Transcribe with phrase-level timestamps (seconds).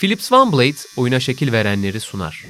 [0.00, 2.44] Philips OneBlade oyuna şekil verenleri sunar.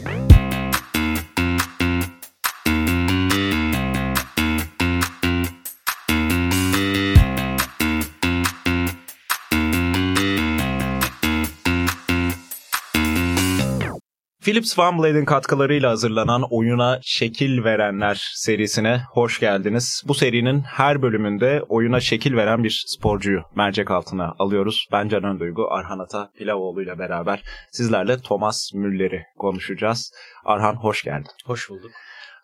[14.49, 20.03] Philips OneBlade'in katkılarıyla hazırlanan oyuna şekil verenler serisine hoş geldiniz.
[20.07, 24.87] Bu serinin her bölümünde oyuna şekil veren bir sporcuyu mercek altına alıyoruz.
[24.93, 27.43] Ben Canan Duygu, Arhan Ata Pilavoğlu ile beraber
[27.73, 30.13] sizlerle Thomas Müller'i konuşacağız.
[30.45, 31.31] Arhan hoş geldin.
[31.45, 31.91] Hoş bulduk.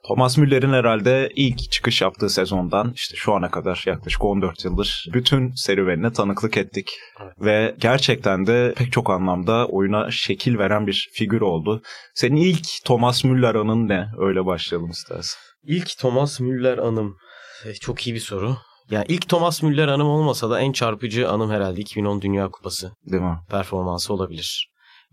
[0.08, 5.52] Thomas Müller'in herhalde ilk çıkış yaptığı sezondan işte şu ana kadar yaklaşık 14 yıldır bütün
[5.52, 6.90] serüvenine tanıklık ettik.
[7.22, 7.32] Evet.
[7.40, 11.82] Ve gerçekten de pek çok anlamda oyuna şekil veren bir figür oldu.
[12.14, 14.06] Senin ilk Thomas Müller anın ne?
[14.18, 15.40] Öyle başlayalım istersen.
[15.66, 17.16] İlk Thomas Müller anım.
[17.66, 18.56] Eh, çok iyi bir soru.
[18.90, 22.92] Yani ilk Thomas Müller anım olmasa da en çarpıcı anım herhalde 2010 Dünya Kupası.
[23.12, 23.38] Değil mi?
[23.50, 24.68] Performansı olabilir.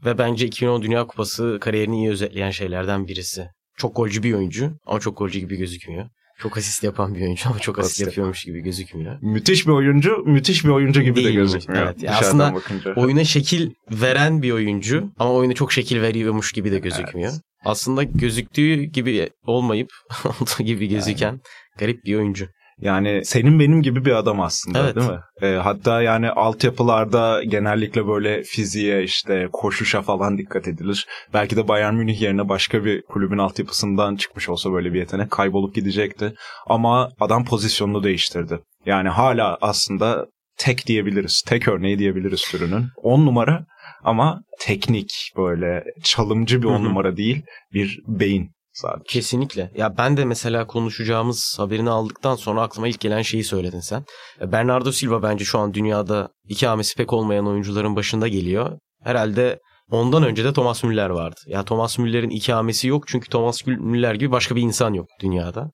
[0.06, 3.48] Ve bence 2010 Dünya Kupası kariyerini iyi özetleyen şeylerden birisi.
[3.82, 6.06] Çok golcü bir oyuncu ama çok golcü gibi gözükmüyor.
[6.40, 9.18] Çok asist yapan bir oyuncu ama çok asist, yapıyormuş gibi gözükmüyor.
[9.22, 11.84] Müthiş bir oyuncu, müthiş bir oyuncu gibi Değil de gözükmüyor.
[11.84, 12.04] Evet.
[12.04, 12.94] Yani aslında bakınca.
[12.96, 17.32] oyuna şekil veren bir oyuncu ama oyuna çok şekil veriyormuş gibi de gözükmüyor.
[17.32, 17.42] Evet.
[17.66, 19.90] Aslında gözüktüğü gibi olmayıp
[20.26, 21.40] olduğu gibi gözüken yani.
[21.80, 22.48] garip bir oyuncu.
[22.82, 24.96] Yani senin benim gibi bir adam aslında evet.
[24.96, 25.20] değil mi?
[25.42, 31.08] E, hatta yani altyapılarda genellikle böyle fiziğe işte koşuşa falan dikkat edilir.
[31.34, 35.76] Belki de Bayern Münih yerine başka bir kulübün altyapısından çıkmış olsa böyle bir yetenek kaybolup
[35.76, 36.34] gidecekti.
[36.68, 38.60] Ama adam pozisyonunu değiştirdi.
[38.86, 40.26] Yani hala aslında
[40.58, 41.44] tek diyebiliriz.
[41.48, 42.86] Tek örneği diyebiliriz türünün.
[42.96, 43.66] 10 numara
[44.04, 47.44] ama teknik böyle çalımcı bir on numara değil
[47.74, 49.04] bir beyin sadece.
[49.08, 49.72] Kesinlikle.
[49.76, 54.04] Ya ben de mesela konuşacağımız haberini aldıktan sonra aklıma ilk gelen şeyi söyledin sen.
[54.42, 58.80] Bernardo Silva bence şu an dünyada ikamesi pek olmayan oyuncuların başında geliyor.
[59.04, 59.60] Herhalde
[59.92, 61.40] ondan önce de Thomas Müller vardı.
[61.46, 65.72] Ya Thomas Müller'in ikamesi yok çünkü Thomas Müller gibi başka bir insan yok dünyada.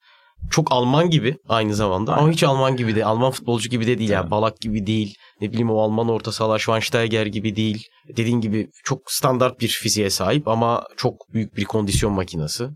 [0.50, 2.22] Çok Alman gibi aynı zamanda Aynen.
[2.22, 5.50] ama hiç Alman gibi de Alman futbolcu gibi de değil yani Balak gibi değil ne
[5.52, 7.86] bileyim o Alman orta sahalar Schweinsteiger gibi değil
[8.16, 12.68] dediğin gibi çok standart bir fiziğe sahip ama çok büyük bir kondisyon makinesi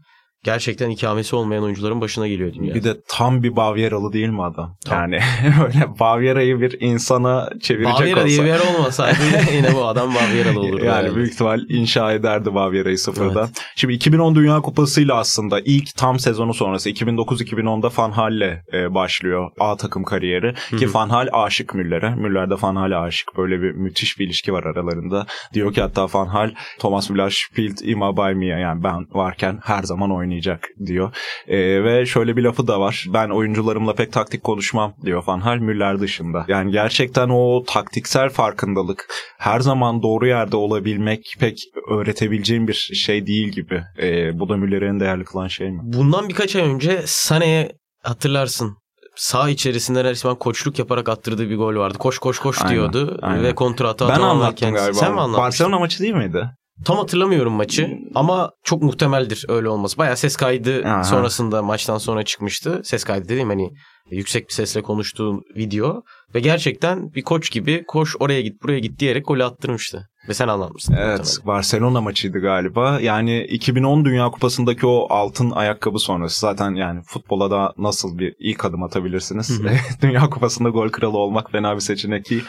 [0.44, 2.74] gerçekten ikamesi olmayan oyuncuların başına geliyor dünya.
[2.74, 4.76] Bir de tam bir Bavyeralı değil mi adam?
[4.84, 4.98] Tam.
[4.98, 5.22] Yani
[5.64, 8.28] öyle Bavyera'yı bir insana çevirecek Bavyera olsa.
[8.28, 9.18] diye bir yer olmasaydı
[9.54, 10.84] yine bu adam Bavyeralı olurdu.
[10.84, 13.46] Yani, yani büyük ihtimal inşa ederdi Bavyera'yı sıfırdan.
[13.46, 13.62] Evet.
[13.76, 19.76] Şimdi 2010 Dünya Kupası'yla aslında ilk tam sezonu sonrası 2009-2010'da Van Hal'le e, başlıyor A
[19.76, 20.54] takım kariyeri.
[20.70, 20.76] Hı-hı.
[20.80, 22.14] Ki Van Hal aşık Müller'e.
[22.14, 23.36] Müller de Van Hal'e aşık.
[23.36, 25.26] Böyle bir müthiş bir ilişki var aralarında.
[25.54, 29.82] Diyor ki hatta Van Hal Thomas Müller spielt immer bei mir yani ben varken her
[29.82, 31.14] zaman oynuyor oynayacak diyor.
[31.48, 33.06] E, ve şöyle bir lafı da var.
[33.08, 36.44] Ben oyuncularımla pek taktik konuşmam diyor Van Hal Müller dışında.
[36.48, 39.06] Yani gerçekten o taktiksel farkındalık
[39.38, 41.58] her zaman doğru yerde olabilmek pek
[41.90, 43.82] öğretebileceğim bir şey değil gibi.
[44.02, 45.80] E, bu da Müller'in değerli kılan şey mi?
[45.82, 47.72] Bundan birkaç ay önce Sane'ye
[48.02, 48.76] hatırlarsın
[49.16, 51.98] sağ içerisinde resmen koçluk yaparak attırdığı bir gol vardı.
[51.98, 53.44] Koş koş koş aynen, diyordu aynen.
[53.44, 54.94] ve kontratı Ben anlattım galiba.
[54.94, 55.44] Sen mi anlattın?
[55.44, 56.50] Barcelona maçı değil miydi?
[56.84, 59.98] Tam hatırlamıyorum maçı ama çok muhtemeldir öyle olması.
[59.98, 61.04] Baya ses kaydı Aha.
[61.04, 62.80] sonrasında maçtan sonra çıkmıştı.
[62.84, 63.70] Ses kaydı dediğim hani
[64.10, 66.02] yüksek bir sesle konuştuğu video
[66.34, 70.08] ve gerçekten bir koç gibi koş oraya git buraya git diyerek golü attırmıştı.
[70.28, 70.94] Ve sen anlatmışsın.
[70.98, 71.38] Evet.
[71.46, 73.00] Barcelona maçıydı galiba.
[73.00, 78.64] Yani 2010 Dünya Kupası'ndaki o altın ayakkabı sonrası zaten yani futbola da nasıl bir ilk
[78.64, 79.60] adım atabilirsiniz.
[80.02, 82.44] Dünya Kupası'nda gol kralı olmak fena bir seçenek değil.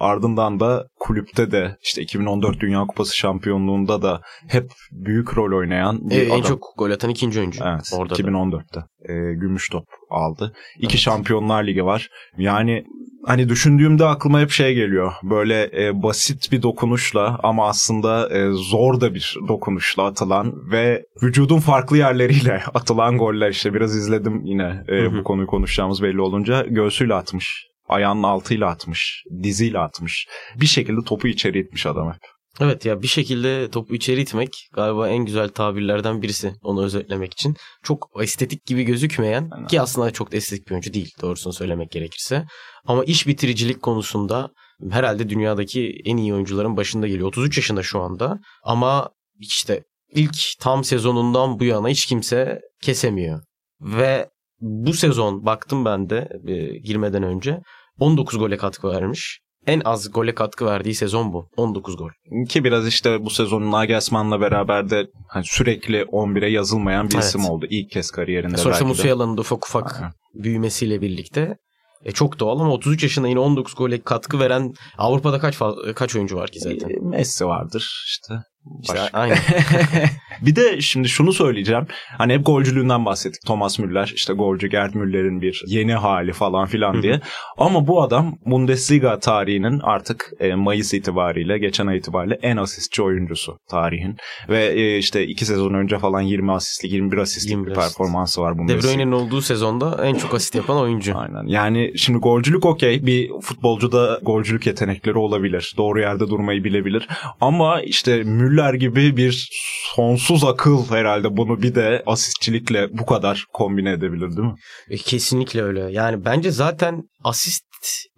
[0.00, 6.16] Ardından da kulüpte de işte 2014 Dünya Kupası şampiyonluğunda da hep büyük rol oynayan bir
[6.16, 6.38] ee, adam.
[6.38, 7.64] En çok gol atan ikinci oyuncu.
[7.64, 8.80] Evet, orada 2014'te.
[9.12, 10.52] E, gümüş top aldı.
[10.76, 10.98] İki evet.
[10.98, 12.08] Şampiyonlar Ligi var.
[12.38, 12.84] Yani
[13.26, 15.12] hani düşündüğümde aklıma hep şey geliyor.
[15.22, 21.58] Böyle e, basit bir dokunuşla ama aslında e, zor da bir dokunuşla atılan ve vücudun
[21.58, 27.14] farklı yerleriyle atılan goller işte biraz izledim yine e, bu konuyu konuşacağımız belli olunca göğsüyle
[27.14, 27.66] atmış.
[27.88, 30.26] Ayağının altıyla atmış, diziyle atmış.
[30.60, 32.33] Bir şekilde topu içeri itmiş adam hep.
[32.60, 37.56] Evet ya bir şekilde topu içeri itmek galiba en güzel tabirlerden birisi onu özetlemek için.
[37.82, 39.66] Çok estetik gibi gözükmeyen Aynen.
[39.66, 42.46] ki aslında çok da estetik bir oyuncu değil doğrusunu söylemek gerekirse.
[42.86, 44.50] Ama iş bitiricilik konusunda
[44.90, 47.28] herhalde dünyadaki en iyi oyuncuların başında geliyor.
[47.28, 49.82] 33 yaşında şu anda ama işte
[50.14, 53.40] ilk tam sezonundan bu yana hiç kimse kesemiyor.
[53.80, 54.28] Ve
[54.60, 57.60] bu sezon baktım ben de e, girmeden önce
[57.98, 61.48] 19 gole katkı vermiş en az gole katkı verdiği sezon bu.
[61.56, 62.10] 19 gol.
[62.48, 67.24] Ki biraz işte bu sezon Nagelsmann'la beraber de hani sürekli 11'e yazılmayan bir evet.
[67.24, 67.66] isim oldu.
[67.70, 70.12] İlk kez kariyerinde Sonuçta Musiala'nın da ufak ufak Aha.
[70.34, 71.56] büyümesiyle birlikte
[72.04, 75.58] E çok doğal ama 33 yaşında yine 19 gole katkı veren Avrupa'da kaç
[75.94, 76.90] kaç oyuncu var ki zaten?
[77.02, 78.34] Messi vardır işte.
[78.82, 79.28] İşte Başka.
[80.46, 81.86] bir de şimdi şunu söyleyeceğim.
[82.18, 83.42] Hani hep golcülüğünden bahsettik.
[83.46, 87.20] Thomas Müller işte golcü Gerd Müller'in bir yeni hali falan filan diye.
[87.58, 93.58] Ama bu adam Bundesliga tarihinin artık e, Mayıs itibariyle geçen ay itibariyle en asistçi oyuncusu
[93.70, 94.16] tarihin.
[94.48, 98.54] Ve e, işte iki sezon önce falan 20 asistlik 21 asistlik 21 bir performansı var
[98.54, 98.88] De Bundesliga.
[98.88, 101.18] Bruyne'nin olduğu sezonda en çok asist yapan oyuncu.
[101.18, 101.46] Aynen.
[101.46, 103.06] Yani şimdi golcülük okey.
[103.06, 105.74] Bir futbolcuda golcülük yetenekleri olabilir.
[105.76, 107.08] Doğru yerde durmayı bilebilir.
[107.40, 109.48] Ama işte Müller gibi bir
[109.94, 114.54] sonsuz akıl herhalde bunu bir de asistçilikle bu kadar kombine edebilir değil mi?
[114.90, 115.92] E, Kesinlikle öyle.
[115.92, 117.64] Yani bence zaten asist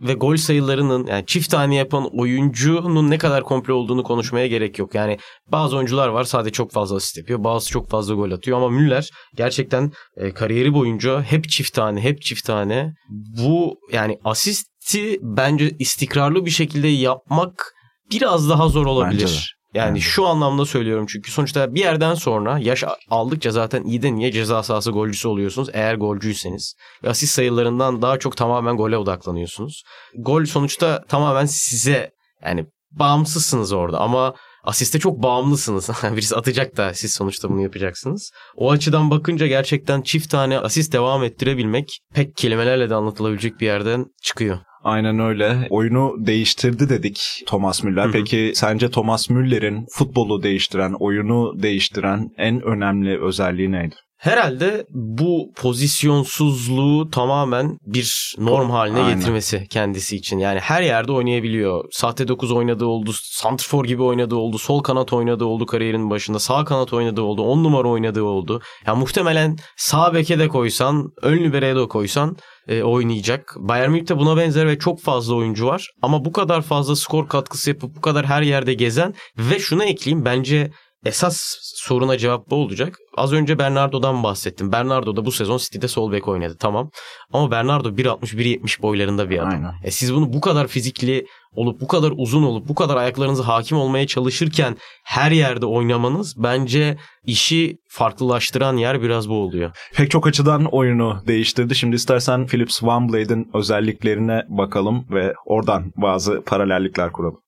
[0.00, 4.94] ve gol sayılarının yani çift tane yapan oyuncunun ne kadar komple olduğunu konuşmaya gerek yok.
[4.94, 5.18] Yani
[5.52, 7.44] bazı oyuncular var sadece çok fazla asist yapıyor.
[7.44, 12.22] Bazı çok fazla gol atıyor ama Müller gerçekten e, kariyeri boyunca hep çift tane, hep
[12.22, 12.92] çift tane.
[13.10, 17.72] Bu yani asisti bence istikrarlı bir şekilde yapmak
[18.10, 19.55] biraz daha zor olabilir.
[19.76, 19.80] De.
[19.80, 20.00] Yani de.
[20.00, 24.90] şu anlamda söylüyorum çünkü sonuçta bir yerden sonra yaş aldıkça zaten iyiden niye ceza sahası
[24.90, 26.74] golcüsü oluyorsunuz eğer golcüyseniz.
[27.04, 29.82] Ve asist sayılarından daha çok tamamen gole odaklanıyorsunuz.
[30.14, 32.10] Gol sonuçta tamamen size
[32.44, 34.34] yani bağımsızsınız orada ama
[34.64, 35.90] asiste çok bağımlısınız.
[36.12, 38.30] Birisi atacak da siz sonuçta bunu yapacaksınız.
[38.56, 44.06] O açıdan bakınca gerçekten çift tane asist devam ettirebilmek pek kelimelerle de anlatılabilecek bir yerden
[44.22, 44.58] çıkıyor.
[44.86, 45.66] Aynen öyle.
[45.70, 48.04] Oyunu değiştirdi dedik Thomas Müller.
[48.04, 48.12] Hı hı.
[48.12, 53.94] Peki sence Thomas Müller'in futbolu değiştiren, oyunu değiştiren en önemli özelliği neydi?
[54.16, 59.18] Herhalde bu pozisyonsuzluğu tamamen bir norm haline Aynen.
[59.18, 60.38] getirmesi kendisi için.
[60.38, 61.84] Yani her yerde oynayabiliyor.
[61.90, 66.64] Sahte 9 oynadığı oldu, santrfor gibi oynadığı oldu, sol kanat oynadığı oldu kariyerinin başında, sağ
[66.64, 68.62] kanat oynadığı oldu, 10 numara oynadığı oldu.
[68.86, 72.36] Ya muhtemelen sağ beke de koysan, ön libero'ya da koysan
[72.68, 73.54] e, oynayacak.
[73.58, 75.90] Bayern Münih'te buna benzer ve çok fazla oyuncu var.
[76.02, 80.24] Ama bu kadar fazla skor katkısı yapıp bu kadar her yerde gezen ve şuna ekleyeyim
[80.24, 80.70] bence
[81.04, 82.98] esas soruna cevap bu olacak.
[83.16, 84.72] Az önce Bernardo'dan bahsettim.
[84.72, 86.90] Bernardo da bu sezon City'de sol bek oynadı tamam.
[87.32, 89.50] Ama Bernardo 1.60-1.70 boylarında bir adam.
[89.50, 89.72] Aynen.
[89.84, 93.78] E siz bunu bu kadar fizikli olup bu kadar uzun olup bu kadar ayaklarınıza hakim
[93.78, 99.70] olmaya çalışırken her yerde oynamanız bence işi farklılaştıran yer biraz bu oluyor.
[99.94, 101.74] Pek çok açıdan oyunu değiştirdi.
[101.74, 107.40] Şimdi istersen Philips Van Blade'in özelliklerine bakalım ve oradan bazı paralellikler kuralım.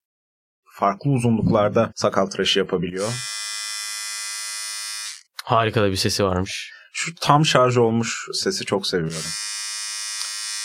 [0.78, 3.37] Farklı uzunluklarda sakal tıraşı yapabiliyor.
[5.48, 6.70] Harika da bir sesi varmış.
[6.92, 9.16] Şu tam şarj olmuş sesi çok seviyorum.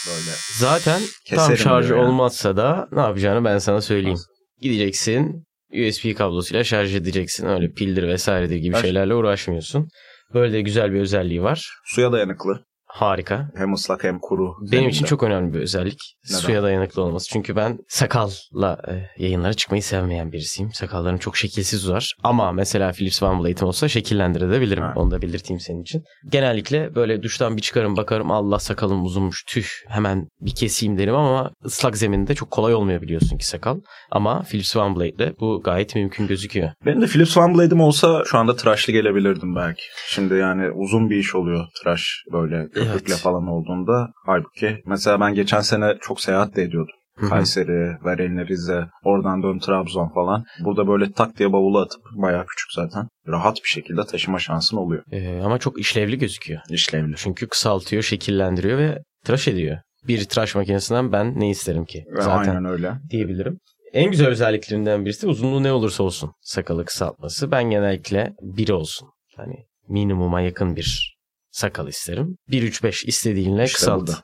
[0.08, 0.32] Böyle.
[0.58, 2.06] Zaten tam Keserim şarjı diyor ya.
[2.06, 4.20] olmazsa da ne yapacağını ben sana söyleyeyim.
[4.62, 7.46] Gideceksin USB kablosuyla şarj edeceksin.
[7.48, 9.88] Öyle pildir vesairedir gibi Her- şeylerle uğraşmıyorsun.
[10.34, 11.70] Böyle de güzel bir özelliği var.
[11.86, 12.66] Suya dayanıklı.
[12.94, 13.50] Harika.
[13.56, 14.56] Hem ıslak hem kuru.
[14.62, 14.90] Benim zeminde.
[14.90, 16.00] için çok önemli bir özellik.
[16.30, 16.40] Neden?
[16.40, 17.30] Suya dayanıklı olması.
[17.30, 20.74] Çünkü ben sakalla e, yayınlara çıkmayı sevmeyen birisiyim.
[20.74, 22.14] Sakallarım çok şekilsiz uzar.
[22.24, 24.84] Ama mesela Philips Van Blade'im olsa şekillendirebilirim.
[24.84, 24.94] Ha.
[24.96, 26.04] Onu da belirteyim senin için.
[26.32, 31.52] Genellikle böyle duştan bir çıkarım bakarım Allah sakalım uzunmuş tüh hemen bir keseyim derim ama
[31.66, 33.80] ıslak zeminde çok kolay olmuyor biliyorsun ki sakal.
[34.12, 36.72] Ama Philips Van Blade'de bu gayet mümkün gözüküyor.
[36.86, 39.84] Benim de Philips Van Blade'im olsa şu anda tıraşlı gelebilirdim belki.
[40.08, 43.22] Şimdi yani uzun bir iş oluyor tıraş böyle köpükle Evet.
[43.24, 44.10] falan olduğunda.
[44.26, 46.94] Halbuki mesela ben geçen sene çok seyahat de ediyordum.
[47.30, 50.46] Kayseri, Verenli, Rize, oradan dön Trabzon falan.
[50.66, 53.08] Burada böyle tak diye bavulu atıp bayağı küçük zaten.
[53.28, 55.04] Rahat bir şekilde taşıma şansın oluyor.
[55.12, 56.62] Ee, ama çok işlevli gözüküyor.
[56.70, 57.14] İşlevli.
[57.18, 59.78] Çünkü kısaltıyor, şekillendiriyor ve tıraş ediyor.
[60.08, 62.04] Bir tıraş makinesinden ben ne isterim ki?
[62.18, 62.94] Ve Zaten Aynen öyle.
[63.10, 63.58] diyebilirim.
[63.94, 67.52] En güzel özelliklerinden birisi uzunluğu ne olursa olsun sakalı kısaltması.
[67.52, 69.10] Ben genellikle bir olsun.
[69.38, 69.56] Hani
[69.90, 71.13] minimuma yakın bir
[71.54, 72.38] sakal isterim.
[72.50, 74.00] 1-3-5 istediğinle İşte kısalt.
[74.00, 74.18] burada.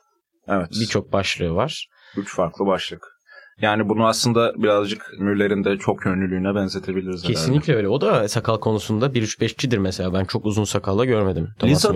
[0.48, 0.69] Evet.
[0.81, 1.88] Birçok başlığı var.
[2.17, 3.07] Üç farklı başlık.
[3.62, 7.33] Yani bunu aslında birazcık Müller'in de çok yönlülüğüne benzetebiliriz herhalde.
[7.33, 7.88] Kesinlikle öyle.
[7.88, 10.13] O da sakal konusunda 1-3-5'cidir mesela.
[10.13, 11.48] Ben çok uzun sakalla görmedim.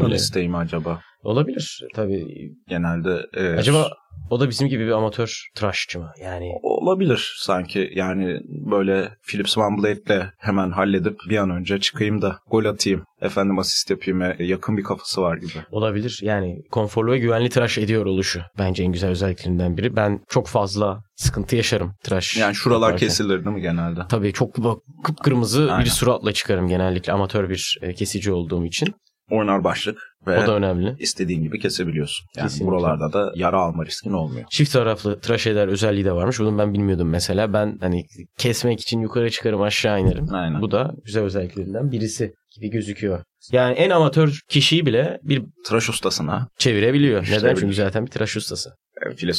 [0.06, 0.16] Müller'i.
[0.16, 1.02] isteği mi acaba?
[1.22, 1.82] Olabilir.
[1.96, 2.28] Tabii.
[2.68, 3.92] Genelde e, Acaba
[4.30, 6.12] o da bizim gibi bir amatör tıraşçı mı?
[6.22, 7.92] Yani olabilir sanki.
[7.96, 13.04] Yani böyle Philips Van Blade'le hemen halledip bir an önce çıkayım da gol atayım.
[13.22, 14.22] Efendim asist yapayım.
[14.22, 15.52] e, yakın bir kafası var gibi.
[15.72, 16.20] Olabilir.
[16.22, 18.42] Yani konforlu ve güvenli tıraş ediyor oluşu.
[18.58, 19.96] Bence en güzel özelliklerinden biri.
[19.96, 22.38] Ben çok fazla sıkıntı yaşarım tıraş.
[22.38, 23.08] Yani şuralar yaparken.
[23.08, 24.00] kesilir değil mi genelde?
[24.10, 24.56] Tabii çok
[25.04, 25.86] kıpkırmızı Aynen.
[25.86, 28.94] bir suratla çıkarım genellikle amatör bir e, kesici olduğum için.
[29.34, 30.96] Oynar başlık ve O da önemli.
[31.00, 32.28] istediğin gibi kesebiliyorsun.
[32.36, 32.68] Yani Kesinlikle.
[32.68, 34.46] buralarda da yara alma riskin olmuyor.
[34.50, 36.40] Çift taraflı tıraş eder özelliği de varmış.
[36.40, 37.54] Bunu ben bilmiyordum mesela.
[37.54, 38.06] Ben hani
[38.38, 40.34] kesmek için yukarı çıkarım aşağı inerim.
[40.34, 40.62] Aynen.
[40.62, 43.24] Bu da güzel özelliklerinden birisi gibi gözüküyor.
[43.52, 47.28] Yani en amatör kişiyi bile bir Tıraş ustasına çevirebiliyor.
[47.32, 47.56] Neden?
[47.56, 48.70] Çünkü zaten bir tıraş ustası.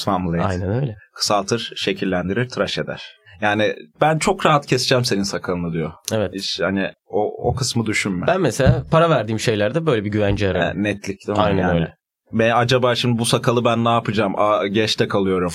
[0.06, 0.44] Van Vliet.
[0.44, 0.96] Aynen öyle.
[1.14, 3.02] Kısaltır, şekillendirir, tıraş eder.
[3.40, 5.92] Yani ben çok rahat keseceğim senin sakalını diyor.
[6.12, 6.30] Evet.
[6.34, 8.26] Hiç hani o, o kısmı düşünme.
[8.26, 10.62] Ben mesela para verdiğim şeylerde böyle bir güvence ararım.
[10.62, 11.44] Yani netlik değil mi?
[11.44, 11.74] Aynen yani.
[11.74, 11.94] öyle.
[12.32, 14.32] Ve acaba şimdi bu sakalı ben ne yapacağım?
[14.38, 15.52] Aa, geçte kalıyorum.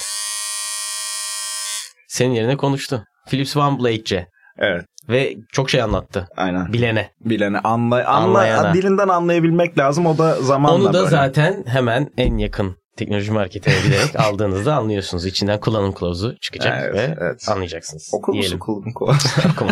[2.07, 3.03] Senin yerine konuştu.
[3.29, 4.27] Philips Van Blade'ce.
[4.57, 4.86] Evet.
[5.09, 6.27] Ve çok şey anlattı.
[6.38, 6.74] Aynen.
[6.74, 7.09] Bilene.
[7.25, 8.74] Bileni anla, anla, Anlayana.
[8.74, 10.05] dilinden anlayabilmek lazım.
[10.05, 11.09] O da zamanla Onu da böyle.
[11.09, 15.25] zaten hemen en yakın teknoloji marketine giderek aldığınızda anlıyorsunuz.
[15.25, 17.50] İçinden kullanım kılavuzu çıkacak Evet, ve evet.
[17.50, 18.12] anlayacaksınız.
[18.13, 18.60] Musun Diyelim.
[18.60, 19.15] kulun kulağı?
[19.53, 19.72] Okuma.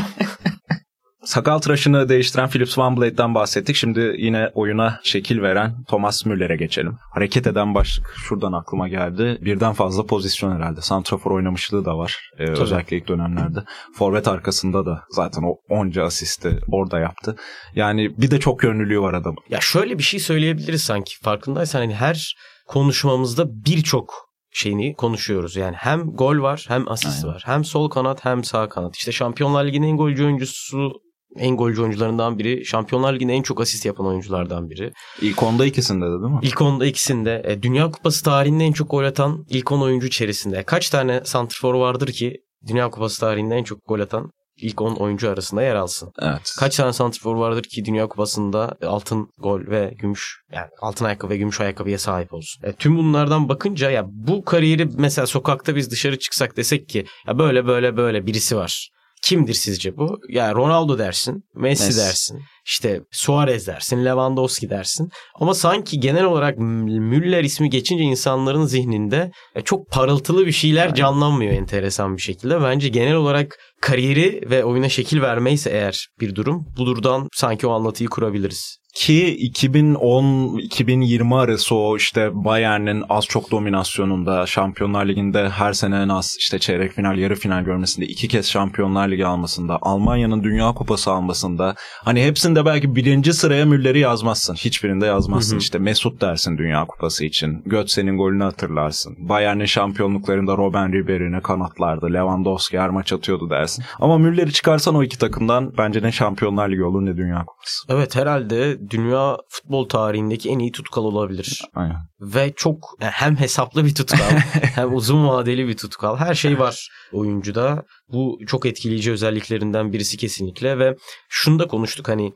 [1.27, 3.75] Sakal tıraşını değiştiren Philips Van Blade'den bahsettik.
[3.75, 6.97] Şimdi yine oyuna şekil veren Thomas Müller'e geçelim.
[7.13, 9.37] Hareket eden başlık şuradan aklıma geldi.
[9.41, 10.81] Birden fazla pozisyon herhalde.
[10.81, 12.31] Santrafor oynamışlığı da var.
[12.39, 13.59] Ee, özellikle ilk dönemlerde.
[13.93, 17.35] Forvet arkasında da zaten o onca asisti orada yaptı.
[17.75, 19.39] Yani bir de çok yönlülüğü var adamın.
[19.49, 21.13] Ya şöyle bir şey söyleyebiliriz sanki.
[21.23, 22.35] Farkındaysan hani her
[22.67, 25.55] konuşmamızda birçok şeyini konuşuyoruz.
[25.55, 27.35] Yani hem gol var hem asist Aynen.
[27.35, 27.43] var.
[27.45, 28.95] Hem sol kanat hem sağ kanat.
[28.95, 30.91] İşte Şampiyonlar Ligi'nin en golcü oyuncusu
[31.35, 32.65] en golcü oyuncularından biri.
[32.65, 34.91] Şampiyonlar Ligi'nde en çok asist yapan oyunculardan biri.
[35.21, 36.39] İlk onda ikisinde de değil mi?
[36.41, 37.43] İlk onda ikisinde.
[37.45, 40.63] E, Dünya Kupası tarihinde en çok gol atan ilk 10 oyuncu içerisinde.
[40.63, 45.29] Kaç tane santrfor vardır ki Dünya Kupası tarihinde en çok gol atan ilk 10 oyuncu
[45.29, 46.11] arasında yer alsın?
[46.21, 46.55] Evet.
[46.59, 51.37] Kaç tane santrfor vardır ki Dünya Kupası'nda altın gol ve gümüş yani altın ayakkabı ve
[51.37, 52.63] gümüş ayakkabıya sahip olsun.
[52.63, 57.39] E, tüm bunlardan bakınca ya bu kariyeri mesela sokakta biz dışarı çıksak desek ki ya
[57.39, 58.89] böyle böyle böyle birisi var.
[59.23, 60.19] Kimdir sizce bu?
[60.29, 61.99] Ya Ronaldo dersin, Messi, Messi.
[61.99, 65.09] dersin, işte Suarez dersin, Lewandowski dersin.
[65.35, 71.53] Ama sanki genel olarak Müller ismi geçince insanların zihninde e, çok parıltılı bir şeyler canlanmıyor
[71.53, 72.61] enteresan bir şekilde.
[72.61, 78.09] Bence genel olarak kariyeri ve oyuna şekil vermeyse eğer bir durum budurdan sanki o anlatıyı
[78.09, 78.77] kurabiliriz.
[78.97, 86.35] Ki 2010-2020 arası o işte Bayern'in az çok dominasyonunda Şampiyonlar Ligi'nde her sene en az
[86.39, 91.75] işte çeyrek final yarı final görmesinde iki kez Şampiyonlar Ligi almasında Almanya'nın Dünya Kupası almasında
[92.05, 94.53] hani hepsinde belki birinci sıraya Müller'i yazmazsın.
[94.53, 95.51] Hiçbirinde yazmazsın.
[95.51, 95.59] Hı hı.
[95.59, 97.61] İşte Mesut dersin Dünya Kupası için.
[97.65, 99.15] Götze'nin golünü hatırlarsın.
[99.19, 102.13] Bayern'in şampiyonluklarında Robben Ribery'ne kanatlardı.
[102.13, 103.85] Lewandowski her maç atıyordu dersin.
[103.99, 107.85] Ama Müller'i çıkarsan o iki takımdan bence ne Şampiyonlar Ligi olur ne Dünya Kupası.
[107.89, 111.61] Evet herhalde dünya futbol tarihindeki en iyi tutkal olabilir.
[111.75, 111.97] Aynen.
[112.21, 114.17] Ve çok yani hem hesaplı bir tutkal
[114.75, 116.17] hem uzun vadeli bir tutkal.
[116.17, 117.83] Her şey var oyuncuda.
[118.09, 120.95] Bu çok etkileyici özelliklerinden birisi kesinlikle ve
[121.29, 122.33] şunu da konuştuk hani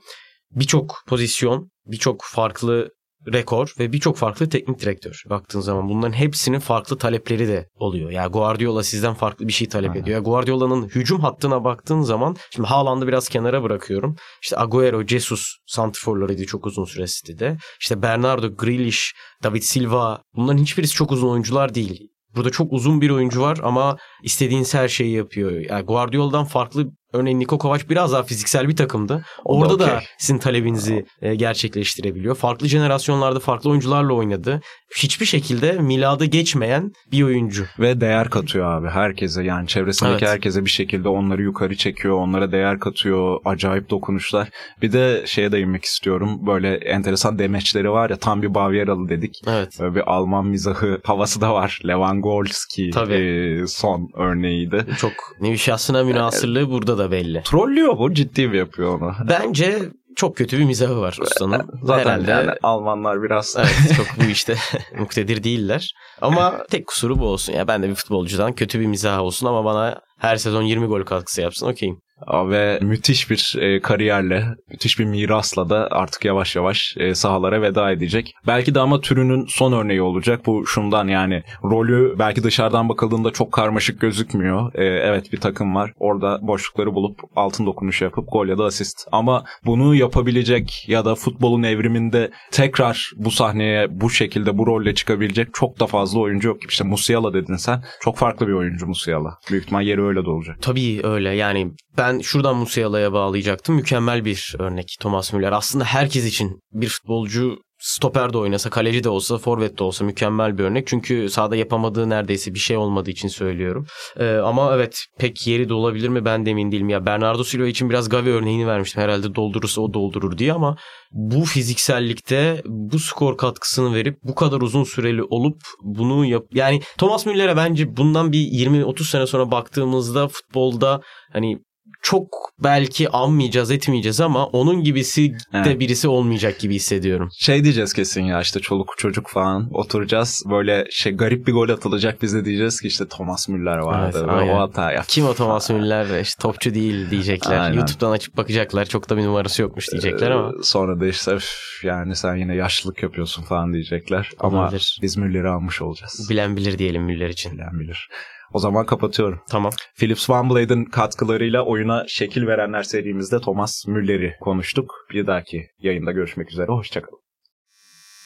[0.51, 2.89] birçok pozisyon, birçok farklı
[3.34, 8.12] rekor ve birçok farklı teknik direktör baktığın zaman bunların hepsinin farklı talepleri de oluyor.
[8.12, 10.01] Ya Guardiola sizden farklı bir şey talep Aynen.
[10.01, 10.17] ediyor.
[10.17, 14.15] Ya Guardiola'nın hücum hattına baktığın zaman şimdi Haaland'ı biraz kenara bırakıyorum.
[14.43, 17.58] İşte Agüero, Jesus santrforlarıydı çok uzun süre City'de.
[17.81, 22.08] İşte Bernardo, Grealish, David Silva bunların hiçbirisi çok uzun oyuncular değil.
[22.36, 25.51] Burada çok uzun bir oyuncu var ama istediğiniz her şeyi yapıyor.
[25.51, 29.13] Yani Guardiola'dan farklı örneğin Niko Kovac biraz daha fiziksel bir takımdı.
[29.13, 30.08] Da Orada da okey.
[30.18, 32.36] sizin talebinizi e, gerçekleştirebiliyor.
[32.36, 34.62] Farklı jenerasyonlarda farklı oyuncularla oynadı.
[34.96, 37.65] Hiçbir şekilde milada geçmeyen bir oyuncu.
[37.80, 40.34] Ve değer katıyor abi herkese yani çevresindeki Evet.
[40.34, 44.50] herkese bir şekilde onları yukarı çekiyor, onlara değer katıyor, acayip dokunuşlar.
[44.82, 49.41] Bir de şeye değinmek istiyorum böyle enteresan demeçleri var ya tam bir Bavyeralı dedik.
[49.48, 49.77] Evet.
[49.80, 51.80] Böyle bir Alman mizahı havası da var.
[51.88, 54.86] Lewandowski e, son örneğiydi.
[54.98, 57.43] Çok nevi şahsına münasırlığı burada da belli.
[57.43, 59.13] Trollüyor bu ciddi mi yapıyor onu?
[59.29, 59.79] Bence
[60.15, 61.70] çok kötü bir mizahı var ustanın.
[61.84, 64.55] Zaten Herhalde yani Almanlar biraz Evet çok bu işte
[64.98, 65.93] muktedir değiller.
[66.22, 67.53] Ama tek kusuru bu olsun.
[67.53, 71.03] Ya ben de bir futbolcudan kötü bir mizah olsun ama bana her sezon 20 gol
[71.03, 71.98] katkısı yapsın okeyim.
[72.27, 77.91] Ve müthiş bir e, kariyerle, müthiş bir mirasla da artık yavaş yavaş e, sahalara veda
[77.91, 78.33] edecek.
[78.47, 80.45] Belki de ama türünün son örneği olacak.
[80.45, 84.73] Bu şundan yani rolü belki dışarıdan bakıldığında çok karmaşık gözükmüyor.
[84.75, 85.91] E, evet bir takım var.
[85.99, 89.07] Orada boşlukları bulup altın dokunuş yapıp gol ya da asist.
[89.11, 95.47] Ama bunu yapabilecek ya da futbolun evriminde tekrar bu sahneye bu şekilde bu rolle çıkabilecek
[95.53, 96.57] çok da fazla oyuncu yok.
[96.69, 97.83] İşte Musiala dedin sen.
[98.01, 99.37] Çok farklı bir oyuncu Musiala.
[99.51, 100.57] Büyük ihtimal yeri öyle de olacak.
[100.61, 103.75] Tabii öyle yani ben şuradan Musiala'ya bağlayacaktım.
[103.75, 105.51] Mükemmel bir örnek Thomas Müller.
[105.51, 110.57] Aslında herkes için bir futbolcu stoper de oynasa, kaleci de olsa, forvet de olsa mükemmel
[110.57, 110.88] bir örnek.
[110.88, 113.86] Çünkü sahada yapamadığı neredeyse bir şey olmadığı için söylüyorum.
[114.19, 116.89] Ee, ama evet pek yeri de olabilir mi ben de emin değilim.
[116.89, 119.01] Ya Bernardo Silva için biraz Gavi örneğini vermiştim.
[119.01, 120.77] Herhalde doldurursa o doldurur diye ama
[121.12, 127.25] bu fiziksellikte bu skor katkısını verip bu kadar uzun süreli olup bunu yap yani Thomas
[127.25, 131.01] Müller'e bence bundan bir 20-30 sene sonra baktığımızda futbolda
[131.33, 131.60] hani
[132.01, 132.27] çok
[132.63, 135.79] belki anmayacağız etmeyeceğiz ama onun gibisi de Evet.
[135.79, 137.29] birisi olmayacak gibi hissediyorum.
[137.38, 142.21] Şey diyeceğiz kesin ya işte çoluk çocuk falan oturacağız böyle şey garip bir gol atılacak
[142.21, 145.13] bize diyeceğiz ki işte Thomas Müller vardı Evet, ve o hata yaptı.
[145.13, 147.60] Kim o Thomas Müller işte topçu değil diyecekler.
[147.60, 147.77] Aynen.
[147.77, 148.86] YouTube'dan açıp bakacaklar.
[148.86, 150.50] Çok da bir numarası yokmuş diyecekler ama.
[150.50, 154.29] Ee, Sonra da işte "Üf, yani sen yine yaşlılık yapıyorsun falan diyecekler.
[154.39, 155.00] Ama Olabilir.
[155.01, 156.27] biz Müller'i almış olacağız.
[156.29, 157.51] Bilen bilir diyelim Müller için.
[157.53, 158.10] Bilen bilir.
[158.53, 159.39] O zaman kapatıyorum.
[159.50, 159.72] Tamam.
[159.96, 164.93] Philips Van Blade'in katkılarıyla oyuna şekil verenler serimizde Thomas Müller'i konuştuk.
[165.13, 166.67] Bir dahaki yayında görüşmek üzere.
[166.67, 167.22] Hoşçakalın.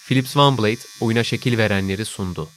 [0.08, 2.48] Philips OneBlade oyuna şekil verenleri sundu.